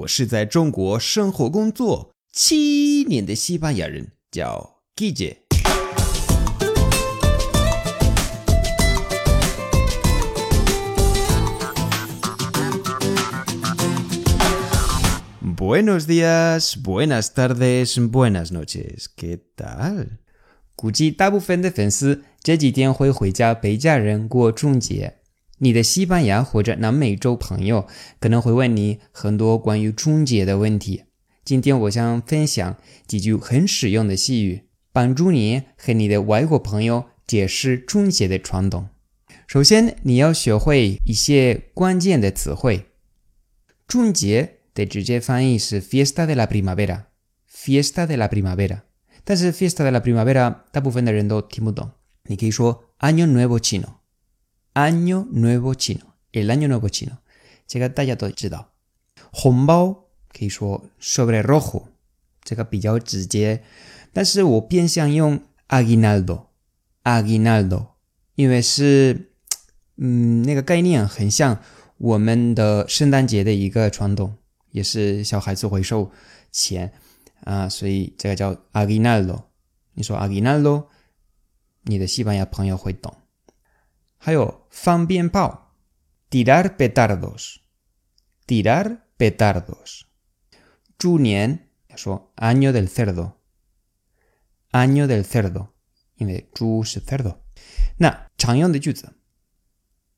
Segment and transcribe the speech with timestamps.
[0.00, 5.36] 我是在中国生活工作七年的西班牙人，叫 Guille。
[15.56, 19.06] Buenos días, buenas tardes, buenas noches.
[19.16, 20.06] ¿Qué tal?
[20.74, 25.19] 估计大部分的粉丝这几天会回家陪家人过春节。
[25.62, 27.86] 你的西班牙或者南美洲朋友
[28.18, 31.04] 可能会问你很多关于春节的问题。
[31.44, 38.88] 今天我想分享几句很实用的西语，帮助你和你的外国朋友解释春节的传统。
[39.46, 42.86] 首先，你要学会一些关键的词汇。
[43.86, 48.80] 春节的直接翻译是 Fiesta de la Primavera，Fiesta de la Primavera。
[49.24, 51.90] 但是 Fiesta de la Primavera 大部分的人都听不懂，
[52.24, 53.99] 你可以说 Año Nuevo Chino。
[54.84, 57.22] Año Nuevo Chino, el Año Nuevo Chino.
[59.32, 60.50] Hongbao, que
[60.98, 61.90] sobre rojo.
[62.48, 63.62] Llega pillado chizje.
[64.12, 66.50] Pero yo pienso en aguinaldo.
[67.04, 67.96] Aguinaldo.
[68.34, 70.88] Y es un idea muy
[71.28, 71.94] similar a
[72.82, 74.40] nuestro Navidad de una tradición.
[74.72, 76.08] Y es los niños van a recibir
[76.52, 76.90] dinero.
[77.42, 79.50] Así que se llama aguinaldo.
[79.94, 80.88] Dice aguinaldo,
[81.84, 83.19] tu español amigo va a entender.
[84.19, 85.75] 还有放鞭炮，
[86.29, 90.01] tirar petardos，tirar petardos。
[90.97, 95.69] 猪年要说 año del cerdo，año del cerdo，
[96.15, 97.39] 因为猪是 cerdo。
[97.97, 99.13] 那常用的句子，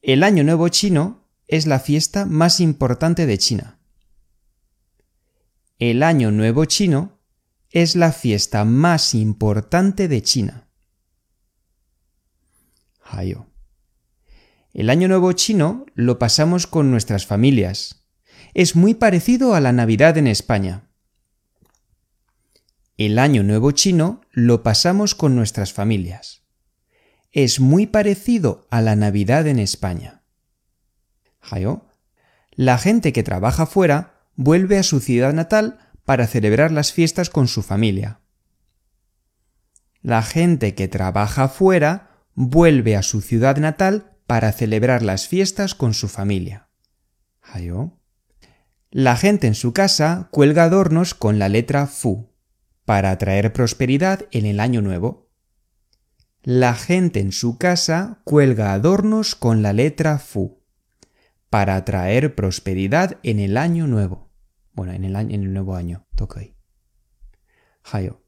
[0.00, 7.18] el año nuevo chino es la fiesta más importante de China。El año nuevo chino
[7.70, 10.68] es la fiesta más importante de China。
[12.98, 13.46] 还有。
[14.77, 18.05] El Año Nuevo chino lo pasamos con nuestras familias.
[18.53, 20.83] Es muy parecido a la Navidad en España.
[22.95, 26.43] El Año Nuevo chino lo pasamos con nuestras familias.
[27.31, 30.21] Es muy parecido a la Navidad en España.
[31.41, 31.87] Hayo.
[32.51, 37.47] La gente que trabaja fuera vuelve a su ciudad natal para celebrar las fiestas con
[37.47, 38.19] su familia.
[40.03, 45.93] La gente que trabaja fuera vuelve a su ciudad natal para celebrar las fiestas con
[45.93, 46.69] su familia.
[48.91, 52.33] La gente en su casa cuelga adornos con la letra Fu
[52.85, 55.29] para atraer prosperidad en el año nuevo.
[56.43, 60.63] La gente en su casa cuelga adornos con la letra Fu
[61.49, 64.31] para atraer prosperidad en el año nuevo.
[64.73, 66.07] Bueno, en el, año, en el nuevo año.
[66.15, 66.41] Toca
[67.83, 68.23] Hayo.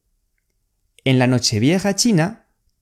[1.04, 2.39] En la Nochevieja china,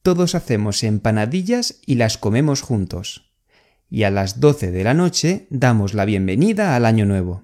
[0.08, 3.30] todos hacemos empanadillas y las comemos juntos.
[3.90, 7.42] Y a las 12 de la noche damos la bienvenida al Año Nuevo.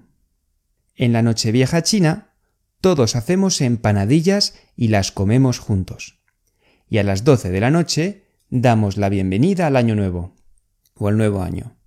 [0.95, 2.33] En la Nochevieja china,
[2.81, 6.17] todos hacemos empanadillas y las comemos juntos.
[6.89, 10.35] Y a las 12 de la noche damos la bienvenida al Año Nuevo.
[10.95, 11.77] O al Nuevo Año.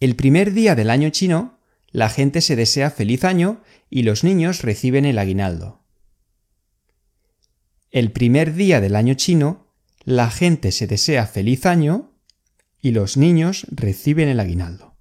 [0.00, 1.60] El primer día del año chino,
[1.92, 5.79] la gente se desea feliz año y los niños reciben el aguinaldo.
[7.90, 9.66] El primer día del año chino,
[10.04, 12.12] la gente se desea feliz año
[12.80, 14.94] y los niños reciben el aguinaldo.